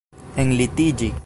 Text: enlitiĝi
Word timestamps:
enlitiĝi 0.43 1.11